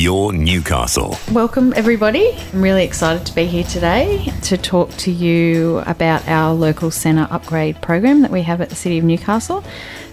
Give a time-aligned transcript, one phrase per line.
[0.00, 1.18] your Newcastle.
[1.30, 2.34] Welcome, everybody.
[2.54, 7.28] I'm really excited to be here today to talk to you about our local centre
[7.30, 9.62] upgrade program that we have at the City of Newcastle.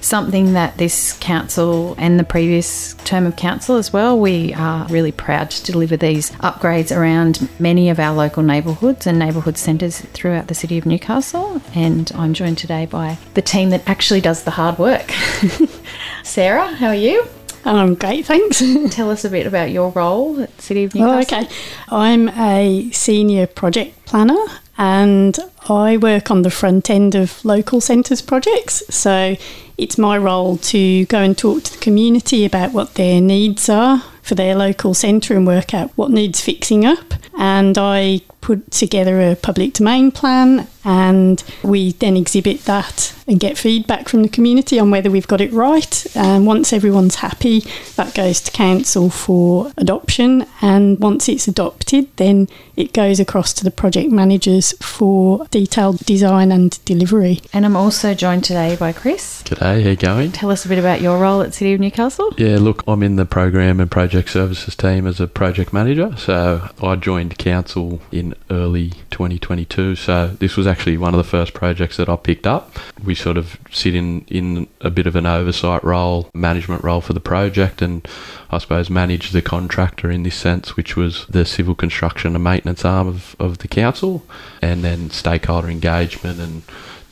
[0.01, 5.13] Something that this council and the previous term of council as well, we are really
[5.13, 10.47] proud to deliver these upgrades around many of our local neighbourhoods and neighbourhood centres throughout
[10.47, 11.61] the City of Newcastle.
[11.73, 15.09] And I'm joined today by the team that actually does the hard work.
[16.23, 17.25] Sarah, how are you?
[17.65, 18.59] I'm great, thanks.
[18.89, 21.37] Tell us a bit about your role at City of oh, Newcastle.
[21.39, 21.55] Oh, okay.
[21.89, 24.45] I'm a senior project planner
[24.77, 25.37] and
[25.69, 28.83] I work on the front end of local centres projects.
[28.89, 29.35] So
[29.77, 34.03] it's my role to go and talk to the community about what their needs are
[34.21, 37.13] for their local centre and work out what needs fixing up.
[37.37, 43.57] And I put together a public domain plan and we then exhibit that and get
[43.57, 46.07] feedback from the community on whether we've got it right.
[46.15, 47.63] And once everyone's happy,
[47.97, 50.45] that goes to council for adoption.
[50.61, 56.53] And once it's adopted, then it goes across to the project managers for detailed design
[56.53, 57.41] and delivery.
[57.51, 59.43] And I'm also joined today by Chris.
[59.43, 60.31] G'day, how you going?
[60.31, 62.33] Tell us a bit about your role at City of Newcastle.
[62.37, 66.15] Yeah, look, I'm in the program and project services team as a project manager.
[66.15, 69.95] So I joined council in early 2022.
[69.95, 72.77] So this was actually one of the first projects that I picked up.
[73.03, 77.13] We sort of sit in, in a bit of an oversight role, management role for
[77.13, 78.07] the project, and
[78.49, 82.85] I suppose manage the contractor in this sense, which was the civil construction and maintenance
[82.85, 84.25] arm of, of the council,
[84.61, 86.63] and then stakeholder engagement and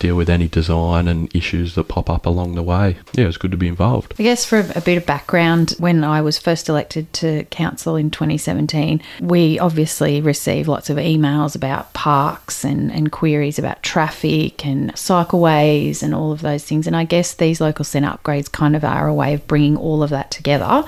[0.05, 2.95] deal with any design and issues that pop up along the way.
[3.13, 4.13] Yeah, it's good to be involved.
[4.19, 8.11] I guess for a bit of background, when I was first elected to council in
[8.11, 14.93] 2017, we obviously received lots of emails about parks and, and queries about traffic and
[14.93, 16.85] cycleways and all of those things.
[16.85, 20.03] And I guess these local centre upgrades kind of are a way of bringing all
[20.03, 20.85] of that together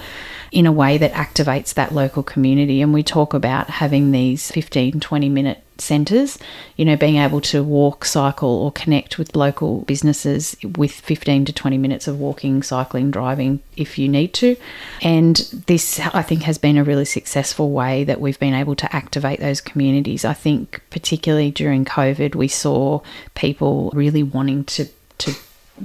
[0.51, 2.81] in a way that activates that local community.
[2.81, 6.37] And we talk about having these 15, 20 minute centres,
[6.75, 11.53] you know, being able to walk, cycle, or connect with local businesses with 15 to
[11.53, 14.55] 20 minutes of walking, cycling, driving if you need to.
[15.01, 15.37] And
[15.67, 19.39] this, I think, has been a really successful way that we've been able to activate
[19.39, 20.25] those communities.
[20.25, 23.01] I think, particularly during COVID, we saw
[23.35, 24.87] people really wanting to,
[25.19, 25.33] to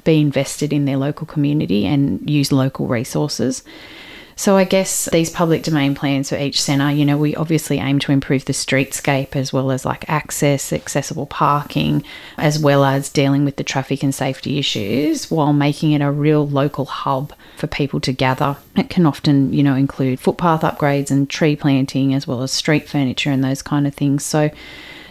[0.05, 3.63] be invested in their local community and use local resources.
[4.43, 8.01] So I guess these public domain plans for each centre, you know, we obviously aim
[8.01, 12.03] to improve the streetscape as well as like access, accessible parking,
[12.37, 16.45] as well as dealing with the traffic and safety issues while making it a real
[16.45, 18.57] local hub for people to gather.
[18.75, 22.89] It can often, you know, include footpath upgrades and tree planting as well as street
[22.89, 24.25] furniture and those kind of things.
[24.25, 24.51] So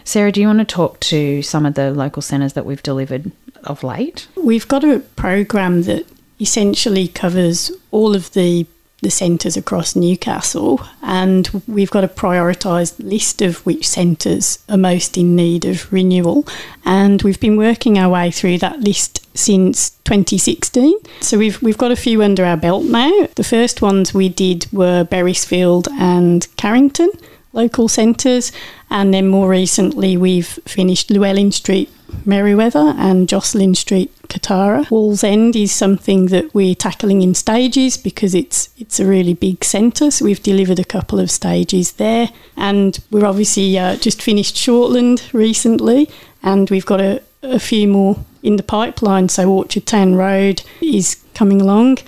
[0.04, 3.32] Sarah, do you want to talk to some of the local centres that we've delivered
[3.64, 4.28] of late?
[4.36, 6.04] We've got a program that
[6.38, 8.66] essentially covers all of the
[9.02, 15.18] the centres across Newcastle, and we've got a prioritised list of which centres are most
[15.18, 16.46] in need of renewal.
[16.84, 20.94] And we've been working our way through that list since 2016.
[21.20, 23.26] So we've we've got a few under our belt now.
[23.34, 27.10] The first ones we did were Beresfield and Carrington
[27.52, 28.50] local centres,
[28.90, 31.90] and then more recently we've finished Llewellyn Street
[32.24, 34.86] Merewether and Joslin Street Kotara.
[34.86, 40.10] Wallsend is something that we're tackling in stages because it's it's a really big centre.
[40.10, 45.32] So we've delivered a couple of stages there, and we're obviously uh, just finished Shortland
[45.32, 46.08] recently,
[46.42, 49.28] and we've got a, a few more in the pipeline.
[49.28, 51.98] So Orchardtown Road is coming along,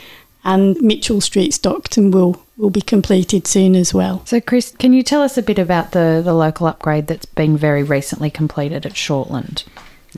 [0.45, 4.25] and Mitchell Street Stockton will will be completed soon as well.
[4.27, 7.57] So, Chris, can you tell us a bit about the, the local upgrade that's been
[7.57, 9.65] very recently completed at Shortland?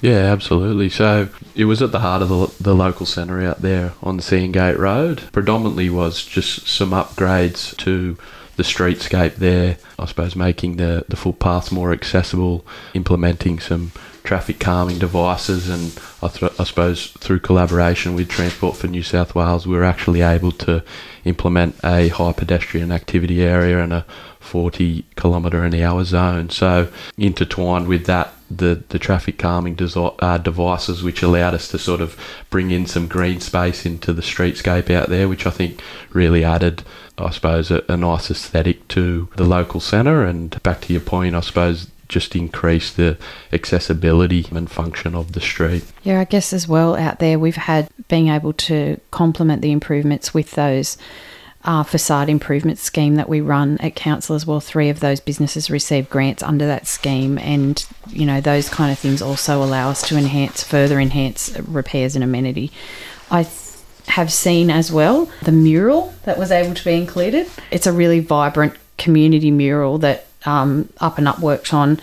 [0.02, 0.90] Yeah, absolutely.
[0.90, 4.78] So it was at the heart of the, the local centre out there on Sandgate
[4.78, 5.22] Road.
[5.32, 8.18] Predominantly was just some upgrades to
[8.56, 9.78] the streetscape there.
[9.98, 13.92] I suppose making the, the footpaths more accessible, implementing some
[14.22, 19.34] traffic calming devices, and I, th- I suppose through collaboration with Transport for New South
[19.34, 20.82] Wales, we were actually able to
[21.24, 24.04] implement a high pedestrian activity area and a
[24.40, 26.50] 40 kilometre an hour zone.
[26.50, 31.78] So intertwined with that, the, the traffic calming desi- uh, devices, which allowed us to
[31.78, 32.18] sort of
[32.50, 35.82] bring in some green space into the streetscape out there, which I think
[36.12, 36.82] really added,
[37.18, 40.24] I suppose, a, a nice aesthetic to the local centre.
[40.24, 43.18] And back to your point, I suppose just increase the
[43.52, 45.84] accessibility and function of the street.
[46.04, 50.32] Yeah, I guess as well out there, we've had being able to complement the improvements
[50.32, 50.96] with those
[51.66, 54.60] uh, facade improvement scheme that we run at council as well.
[54.60, 58.98] Three of those businesses receive grants under that scheme, and you know those kind of
[58.98, 62.70] things also allow us to enhance, further enhance repairs and amenity.
[63.30, 63.74] I th-
[64.06, 67.48] have seen as well the mural that was able to be included.
[67.72, 72.00] It's a really vibrant community mural that um, Up and Up worked on.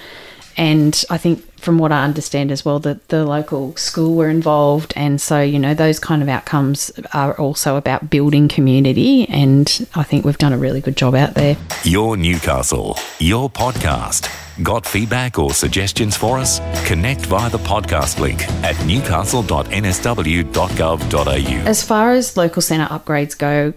[0.58, 4.94] And I think from what I understand as well, that the local school were involved.
[4.96, 9.28] And so, you know, those kind of outcomes are also about building community.
[9.30, 11.56] And I think we've done a really good job out there.
[11.84, 14.30] Your Newcastle, your podcast.
[14.62, 16.60] Got feedback or suggestions for us?
[16.86, 21.68] Connect via the podcast link at newcastle.nsw.gov.au.
[21.68, 23.74] As far as local centre upgrades go,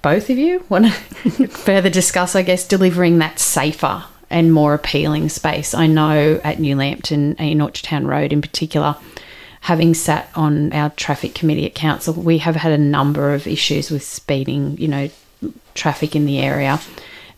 [0.00, 0.92] both of you want to
[1.48, 5.74] further discuss, I guess, delivering that safer and more appealing space?
[5.74, 8.96] I know at New Lambton, in Orchardtown Road in particular,
[9.60, 13.90] having sat on our traffic committee at council, we have had a number of issues
[13.90, 15.10] with speeding, you know,
[15.74, 16.80] traffic in the area.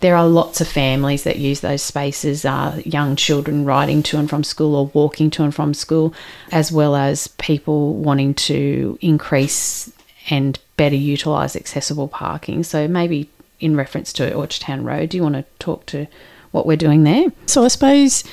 [0.01, 4.31] There are lots of families that use those spaces, uh, young children riding to and
[4.31, 6.15] from school or walking to and from school,
[6.53, 9.91] as well as people wanting to increase
[10.31, 12.63] and better utilise accessible parking.
[12.63, 16.07] So maybe in reference to Orchardtown Road, do you want to talk to
[16.51, 17.27] what we're doing there?
[17.47, 18.25] So I suppose,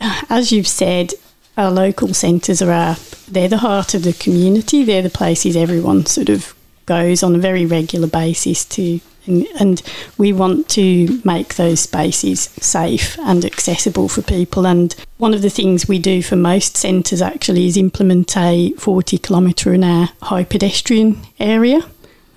[0.00, 1.12] as you've said,
[1.56, 2.96] our local centres are our,
[3.28, 4.84] they're the heart of the community.
[4.84, 6.54] They're the places everyone sort of
[6.86, 9.82] goes on a very regular basis to and, and,
[10.18, 14.66] we want to make those spaces safe and accessible for people.
[14.66, 19.18] And one of the things we do for most centres actually is implement a 40
[19.18, 21.80] kilometre an hour high pedestrian area.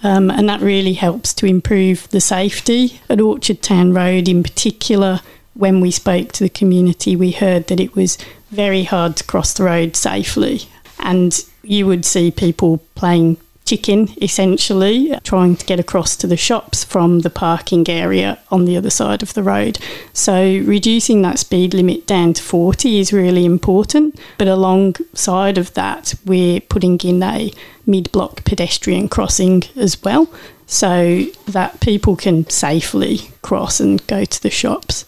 [0.03, 5.21] Um, and that really helps to improve the safety at Orchardtown Road in particular.
[5.53, 8.17] When we spoke to the community, we heard that it was
[8.51, 10.61] very hard to cross the road safely.
[10.99, 16.83] And you would see people playing chicken essentially, trying to get across to the shops
[16.83, 19.77] from the parking area on the other side of the road.
[20.13, 24.19] So, reducing that speed limit down to 40 is really important.
[24.37, 27.51] But alongside of that, we're putting in a
[27.85, 30.29] mid block pedestrian crossing as well
[30.65, 35.05] so that people can safely cross and go to the shops.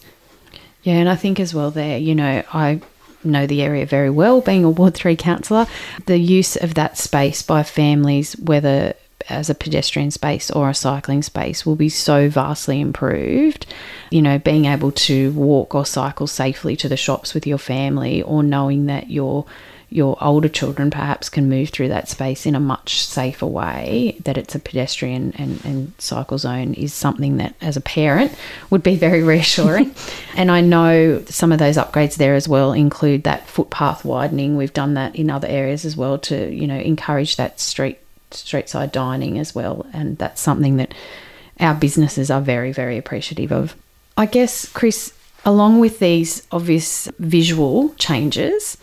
[0.82, 2.80] Yeah, and I think as well there, you know, I
[3.24, 5.66] know the area very well, being a Ward 3 councillor.
[6.06, 8.94] The use of that space by families, whether
[9.28, 13.66] as a pedestrian space or a cycling space, will be so vastly improved.
[14.10, 18.22] You know, being able to walk or cycle safely to the shops with your family,
[18.22, 19.44] or knowing that you're
[19.90, 24.38] your older children perhaps can move through that space in a much safer way, that
[24.38, 28.32] it's a pedestrian and, and cycle zone is something that, as a parent,
[28.70, 29.92] would be very reassuring.
[30.36, 34.56] and I know some of those upgrades there as well include that footpath widening.
[34.56, 37.98] We've done that in other areas as well to, you know, encourage that street
[38.30, 39.86] street side dining as well.
[39.92, 40.94] And that's something that
[41.58, 43.74] our businesses are very, very appreciative of.
[44.16, 45.12] I guess, Chris,
[45.44, 48.76] along with these obvious visual changes,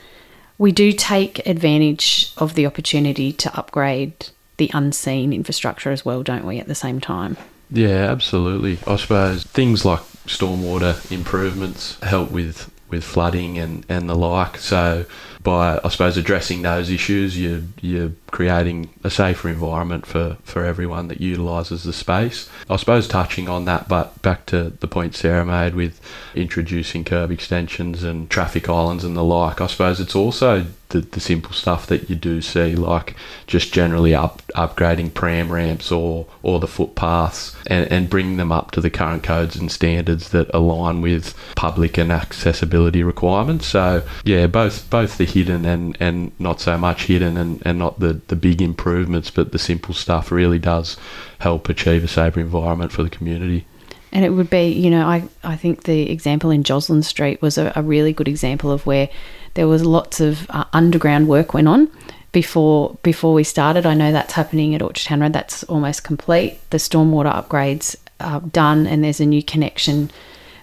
[0.57, 6.45] we do take advantage of the opportunity to upgrade the unseen infrastructure as well, don't
[6.45, 7.37] we, at the same time?
[7.69, 8.79] Yeah, absolutely.
[8.87, 14.57] I suppose things like stormwater improvements help with, with flooding and, and the like.
[14.57, 15.05] So
[15.47, 21.07] by I suppose addressing those issues, you're, you're creating a safer environment for, for everyone
[21.07, 22.49] that utilises the space.
[22.69, 26.01] I suppose touching on that, but back to the point Sarah made with
[26.35, 29.61] introducing curb extensions and traffic islands and the like.
[29.61, 33.15] I suppose it's also the, the simple stuff that you do see, like
[33.45, 38.71] just generally up upgrading pram ramps or or the footpaths and, and bringing them up
[38.71, 43.65] to the current codes and standards that align with public and accessibility requirements.
[43.65, 47.99] So yeah, both both the hidden and, and not so much hidden and, and not
[47.99, 50.97] the, the big improvements, but the simple stuff really does
[51.39, 53.65] help achieve a safer environment for the community.
[54.11, 57.57] And it would be, you know, I, I think the example in Joslin Street was
[57.57, 59.09] a, a really good example of where
[59.53, 61.89] there was lots of uh, underground work went on
[62.31, 63.85] before before we started.
[63.85, 65.33] I know that's happening at Orchardtown Road.
[65.33, 66.59] That's almost complete.
[66.69, 70.09] The stormwater upgrades are done, and there's a new connection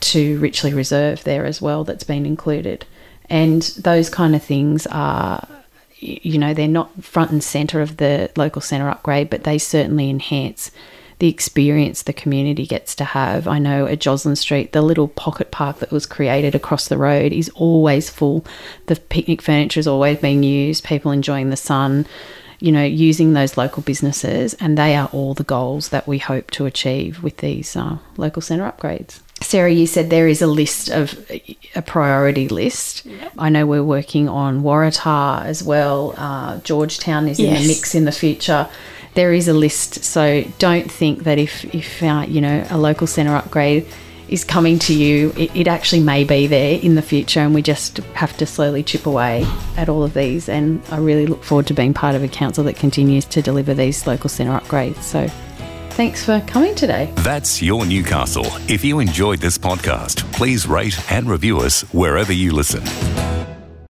[0.00, 2.87] to Richley Reserve there as well that's been included.
[3.31, 5.47] And those kind of things are,
[5.99, 10.11] you know, they're not front and centre of the local centre upgrade, but they certainly
[10.11, 10.71] enhance
[11.21, 13.47] the experience the community gets to have.
[13.47, 17.33] I know at Joslin Street, the little pocket park that was created across the road
[17.33, 18.45] is always full.
[18.87, 22.07] The picnic furniture is always being used, people enjoying the sun,
[22.59, 26.50] you know, using those local businesses, and they are all the goals that we hope
[26.52, 29.21] to achieve with these uh, local centre upgrades.
[29.55, 33.07] Sarah, you said there is a list of a priority list.
[33.07, 33.35] Yep.
[33.39, 36.13] I know we're working on Waratah as well.
[36.17, 37.57] Uh, Georgetown is yes.
[37.57, 38.69] in the mix in the future.
[39.15, 43.07] There is a list, so don't think that if if uh, you know a local
[43.07, 43.87] centre upgrade
[44.27, 47.63] is coming to you, it, it, actually may be there in the future, and we
[47.63, 49.47] just have to slowly chip away
[49.77, 50.49] at all of these.
[50.49, 53.73] And I really look forward to being part of a council that continues to deliver
[53.73, 55.03] these local centre upgrades.
[55.03, 55.31] So
[55.95, 57.13] Thanks for coming today.
[57.19, 58.47] That's Your Newcastle.
[58.69, 62.83] If you enjoyed this podcast, please rate and review us wherever you listen.